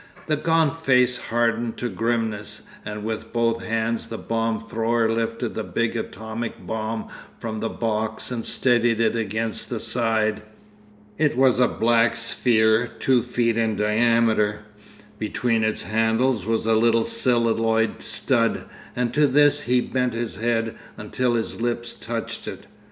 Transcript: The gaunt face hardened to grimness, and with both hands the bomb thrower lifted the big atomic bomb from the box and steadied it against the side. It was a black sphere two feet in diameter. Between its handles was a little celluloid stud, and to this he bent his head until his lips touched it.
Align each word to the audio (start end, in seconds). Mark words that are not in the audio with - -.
The 0.25 0.35
gaunt 0.35 0.77
face 0.83 1.17
hardened 1.29 1.77
to 1.77 1.87
grimness, 1.87 2.63
and 2.83 3.03
with 3.03 3.31
both 3.31 3.61
hands 3.61 4.07
the 4.07 4.17
bomb 4.17 4.59
thrower 4.59 5.07
lifted 5.11 5.53
the 5.53 5.63
big 5.63 5.95
atomic 5.95 6.65
bomb 6.65 7.07
from 7.39 7.59
the 7.59 7.69
box 7.69 8.31
and 8.31 8.43
steadied 8.43 8.99
it 8.99 9.15
against 9.15 9.69
the 9.69 9.79
side. 9.79 10.41
It 11.19 11.37
was 11.37 11.59
a 11.59 11.67
black 11.67 12.15
sphere 12.15 12.87
two 12.87 13.21
feet 13.21 13.57
in 13.59 13.75
diameter. 13.75 14.61
Between 15.19 15.63
its 15.63 15.83
handles 15.83 16.47
was 16.47 16.65
a 16.65 16.73
little 16.73 17.03
celluloid 17.03 18.01
stud, 18.01 18.65
and 18.95 19.13
to 19.13 19.27
this 19.27 19.61
he 19.69 19.81
bent 19.81 20.13
his 20.15 20.37
head 20.37 20.75
until 20.97 21.35
his 21.35 21.61
lips 21.61 21.93
touched 21.93 22.47
it. 22.47 22.65